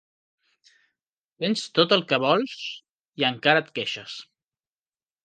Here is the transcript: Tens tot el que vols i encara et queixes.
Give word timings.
Tens 1.43 1.65
tot 1.79 1.93
el 1.97 2.03
que 2.11 2.19
vols 2.23 2.55
i 3.25 3.27
encara 3.29 3.63
et 3.65 3.71
queixes. 3.77 4.17